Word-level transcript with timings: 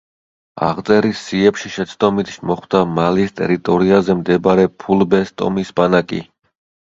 აღწერის 0.67 1.19
სიებში 1.25 1.69
შეცდომით 1.73 2.31
მოხვდა 2.51 2.81
მალის 2.95 3.35
ტერიტორიაზე 3.41 4.15
მდებარე 4.23 4.65
ფულბეს 4.85 5.33
ტომის 5.43 5.73
ბანაკი. 5.81 6.23